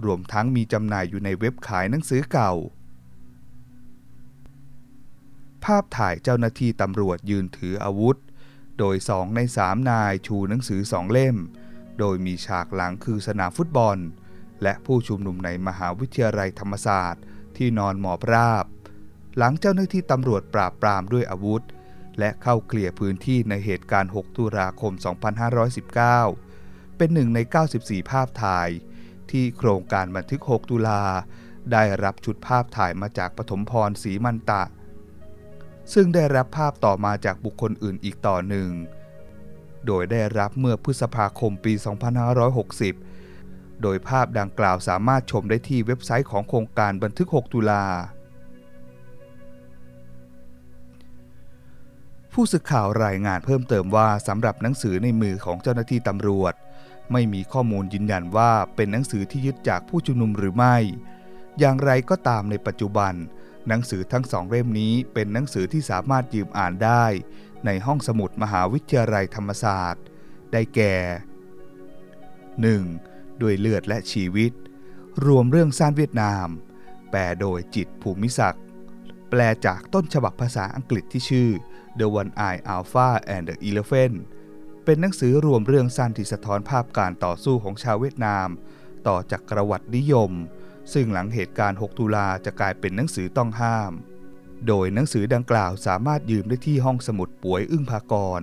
[0.06, 2.54] รวมทั้งมีจำหน่ายอยู่ในเว็บขายหนังสือเก่า
[5.68, 8.18] ภาพถ่ายเจ้าหน้าที่ตำรวจยืนถืออาวุธ
[8.80, 11.38] โดยสองในสามนายชูหนังสือสองเล่ม
[12.00, 13.98] โดยมีฉากหลังคือสนามฟุตบอล
[14.64, 17.24] และผู้ชุมนุมในมหาวิทยาลัยธรรมศาสตร์
[17.58, 18.66] ที่นอนหมอบราบ
[19.38, 21.64] หลังเจ้าหน้าที่ตำรวจปราบปรามด้วยอาวุธ
[22.20, 24.94] และเข้าเคลียร์พื้นที่ในเหตุการณ์ 6 ตุลาคม
[26.16, 27.40] 2519 เป็นหนึ่งใน
[27.76, 28.70] 94 ภาพถ่าย
[29.32, 31.04] ที่โครงการบันทึก 6 ตุลา
[31.72, 34.64] ได้รับชุดภาพถ่ายมาจากปฐมพรศรีมันตะ
[35.94, 38.70] ซึ่งได้รับภาพต่อมาจากบุคคลอื่นอีกต่อหนึ่ง
[39.88, 41.74] โดยได้รับเมื่อพฤษภาคมปี
[42.98, 47.86] 2560 โดยภาพดังกล่าวสามารถชมได้ที่เว็บไซต์ของโครงการบันทึก 6 ตุลา
[52.34, 56.54] ผู้สื่อข่าวรายงานเพิ่มเติมว่าสำหรับหนังสือในมือของเจ้าหน้าที่ตำรวจ
[57.12, 60.76] ไม่มีข้อมูลยืนยันว่าเป็นหนังสือที่ยึดจากผู้ชุมนุมหรือไม่
[61.60, 63.14] อย่างไรก็ตามในปัจจุบัน
[63.68, 67.06] หนังสือทั้งสองเล่มนี้เป็นหนังสือที่สามารถยืมอ่านได้
[67.66, 70.04] ในห้องสมุดมหาวิทยาลัยธรรมศาสตร์
[70.52, 70.96] ได้แก่
[72.78, 73.42] 1.
[73.42, 74.52] ด้วยเลือดและชีวิต
[75.26, 76.48] รวมเรื่องซ่านเวียดนาม
[77.12, 78.64] แปลโดยจิตภูมิศักดิ์
[79.30, 81.50] แปลจากต้นฉบับภาษาอังกฤษที่ชื่อ
[82.00, 84.16] The One Eye Alpha and the Elephant
[84.86, 88.48] เป็นหนังสือรวมเรื่องสั้นที่สะท้อนภาพการต่อสู้ของชาวเวียดนาม
[89.08, 90.32] ต่อจากประวัตินิยม
[90.94, 93.92] ซึ่งหลังเหตุการณ์ 6 ตุลาจะกลายเป็นหนังสือต้องห้าม
[94.68, 98.42] โดยหนังสือดังกล่าวสามารถยืมได้ที่ห้องสมุดป่วยอึ้งภากร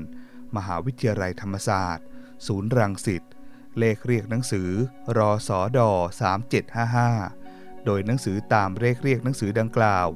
[0.57, 2.07] มหาวิทยาลัยธรรมศาสตร์
[2.47, 3.23] ศูนย์รังสิต
[3.79, 4.69] เลขเรียกหนังสือ
[5.17, 5.91] รอสอดอ
[7.09, 10.07] 3755 โดยหนังสือตามเลขเรียกหนังสือดังกล่าว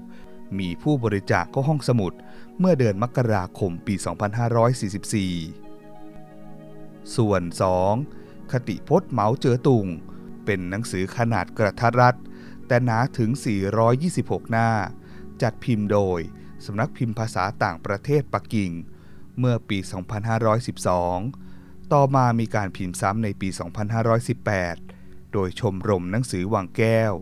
[0.58, 2.12] มีผู้บริจาคเข้าห้องสมุด
[2.58, 4.06] เมื่อเดือนมกราคมปี 2544
[7.16, 7.42] ส่วน
[7.96, 8.52] 2.
[8.52, 9.86] คติพจน์เหมาเจ๋อตุง
[10.48, 12.16] เป็นหนังสือขนาดกระทัดรัด
[12.66, 13.30] แต่หนาถึง
[13.90, 14.70] 426 หน้า
[15.42, 16.20] จัดพิมพ์โดย
[16.64, 18.72] สำนักพิมพ์ภาษาต่างประเทศปักกิ่ง
[19.38, 19.78] เมื่อปี
[21.04, 23.48] 2512 ต่อมามีการพิมพ์ซ้ำในปี
[24.60, 27.14] 2518 โดยชมรมหนังสือวังแก้ว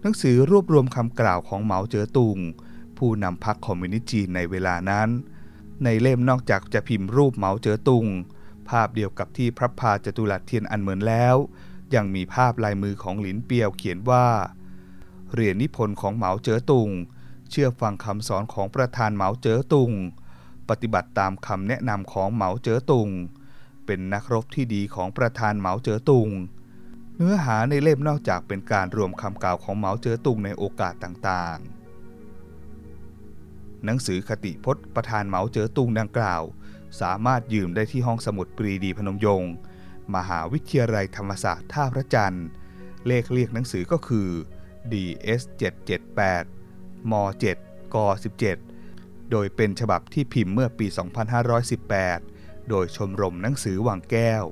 [0.00, 2.38] หนังสือรวบรวมคำกล่าวของเหมาเจ๋อตุง
[2.98, 5.08] ผู้นำพรรคคอมมิวนิสต์จีนในเวลานั้น
[5.84, 8.06] ในเล่มนอกจากจะพิมพ์รูปเหมาเจ๋อตุง
[8.68, 11.36] ภาพเดียวกับที่พระพาจตุรัสเทียนอันเหมือนแล้ว
[11.94, 14.26] ยังมีภาพลายมือของหลินเปียวเขียนว่า
[15.34, 16.88] เรียนนิพนธ์ของเหมาเจ๋อตุง
[17.50, 19.92] เชื่อฟังคำสอนของประธานเหมาเจ๋อตุง
[20.68, 23.08] ปฏิบัติตามคำแนะนำของเหมาเจ๋อตุง
[23.86, 26.28] เป็นนักรบที่ดีของประธานเหมาเจ๋อตุง
[27.16, 31.84] เนื้อหาในเล่มนอกจากเป็นการรวมคำกล่าวของเหมาเจ๋อตุงในโอกาสต่างๆ
[33.84, 36.42] หนังสือคติพจน์ประธานเหมาเจ๋อตุงดังกล่าว
[37.00, 39.52] สามารถยืมได้ที่ห้องสมุดปรีดีพนมยงค์
[40.14, 42.46] มหาวิทยาลัยธรรมศาสตร์ท่าพระจันทร์
[43.06, 44.28] เลขเรียกหนังสือก็คือ
[44.92, 45.42] DS
[46.30, 47.12] 778ม
[47.54, 47.96] 7ก
[48.64, 50.86] 17 โดยเป็นฉบับที่พิมพ์เมื่อปี
[51.78, 54.44] 2518 โดยชมรมหนังสือวังแก้ว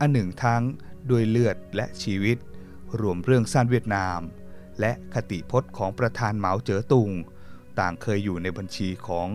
[0.00, 0.62] อันหนึ่งทั้ง
[1.10, 2.38] ด้วยเลือดและชีวิต
[3.00, 4.20] รวมเรื่องสั้นเวียดนาม
[4.80, 7.10] และคติพจน์ของประธานเหมาเจ๋อตุง
[7.78, 9.28] ต่างเคยอยู่ในบัญชีของ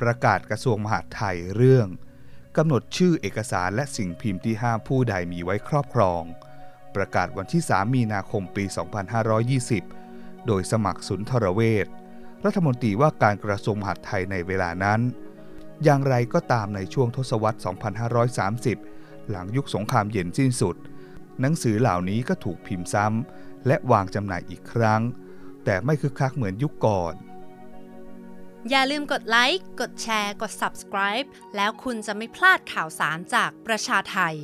[0.00, 1.86] ประกาศกระทรวงมหาดไทยเรื่อง
[2.56, 6.22] กำหนดชื่อเอกสารและสิ่งพิมพ์ที่ห้ามผู้ใดมีไว้ครอบครอง
[6.94, 8.64] ประกาศวันที่ 3 มีนาคมปี
[9.70, 11.86] 2520 โดยสมัครสุนทรเวช
[12.44, 15.00] รัฐมนตรีว่าการกระทรวงมหาดไทยในเวลานั้น
[15.84, 17.58] อย่างไรก็ตามในช่วงทศวรรษ
[18.44, 20.76] 2530 หลังยุคสงครามเย็นสิ้นสุด
[21.40, 25.02] หนังสือเหล่านี้ก็ถูกพิมพ์ซ้ำและวางจำหน่ายอีกครั้ง
[25.64, 27.14] แต่ไม่คึกคักเหมือนยุคก่อน
[28.70, 31.26] อย่าลืมกดไลค์ กดแชร์ กด subscribe
[31.56, 34.36] แล้วคุณจะไม่พลาดข่าวสารจากประชาไทย